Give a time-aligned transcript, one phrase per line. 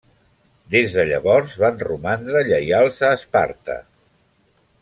[0.75, 3.81] Des de llavors van romandre lleials a Esparta.